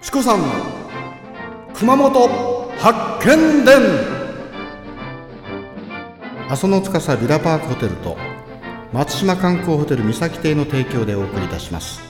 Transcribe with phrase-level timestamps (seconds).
[0.00, 0.40] チコさん
[1.74, 2.28] 熊本
[2.78, 3.76] 発見伝。
[6.48, 8.16] 阿蘇の司ビラパークホテルと
[8.92, 12.00] 松島観光ホテル三崎邸の提供でお送りいたします。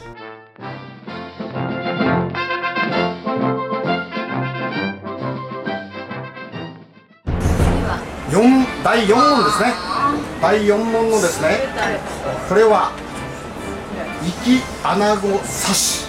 [8.30, 9.73] 四第4問ですね。
[10.41, 11.59] 第4問のですね。
[12.48, 12.93] これは
[14.23, 15.39] 生き穴子刺
[15.75, 16.09] し。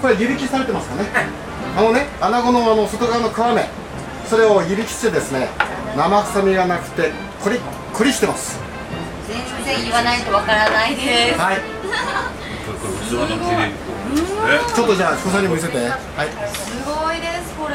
[0.00, 1.08] これ湯引きされてますかね？
[1.76, 3.68] あのね穴子のあの外側の皮目
[4.26, 5.48] それを湯引きしてですね
[5.96, 7.12] 生臭みがなくて
[7.42, 7.60] コリッ
[7.92, 8.58] コリしてます
[9.28, 11.38] 全然言わないとわからないです。
[11.40, 11.60] はい
[14.74, 17.74] ちょっとじゃあ彦さんにも見せてはいすごいですこれ。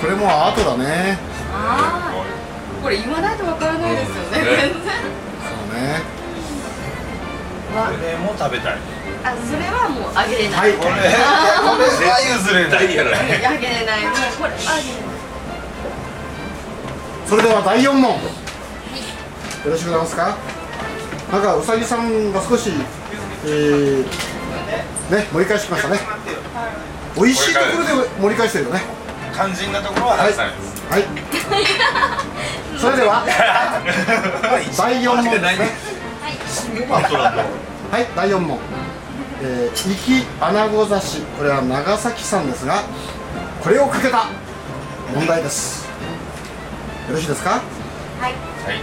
[0.00, 1.18] これもうアートだね
[1.52, 2.82] ああ。
[2.82, 4.27] これ言わないとわからないですよね。
[8.38, 8.78] 食べたい。
[9.24, 10.60] あそれはもうあげれない。
[10.60, 10.72] はい。
[10.74, 12.84] これこれは譲れない。
[12.84, 13.14] あげれない。
[13.14, 14.82] もうこれあげれない。
[17.26, 18.02] それでは第4問。
[18.12, 18.18] よ
[19.66, 20.36] ろしくございますか？
[21.32, 22.72] なんかうさぎさんが少し
[23.44, 25.98] えー、ね盛り返してきましたね。
[27.16, 28.82] 美味しいところで盛り返してるよね。
[29.34, 30.32] 肝心なところははい。
[30.32, 30.46] は
[30.98, 31.04] い。
[32.78, 33.24] それでは
[34.78, 35.48] 第4問ですね。
[36.88, 38.58] はい第4問
[39.40, 42.82] えー、生き穴子刺しこれは長崎産ですが
[43.62, 44.26] これをかけた
[45.14, 45.86] 問題です。
[47.08, 47.50] よろしいですか？
[48.20, 48.32] はい。
[48.32, 48.80] はい。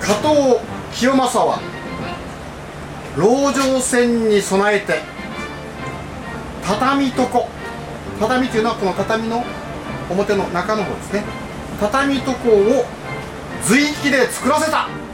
[0.00, 0.60] 加藤
[0.94, 1.58] 清正は
[3.16, 5.00] 籠城戦に備えて
[6.64, 7.46] 畳床。
[8.20, 9.44] 畳というのはこの畳の
[10.08, 11.24] 表の中の方ですね。
[11.80, 12.84] 畳床を
[13.64, 14.76] 随気で作らせた。
[14.76, 15.11] はい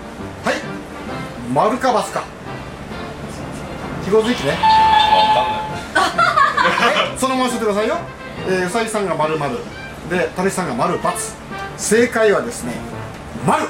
[1.58, 2.22] 丸かバスか。
[4.04, 4.56] 記号随気ね。
[7.18, 7.96] そのまましてくださいよ、
[8.46, 9.58] えー、うさぎさんが丸丸
[10.08, 11.12] でたけしさんが丸×
[11.76, 12.74] 正解はですね
[13.44, 13.64] 丸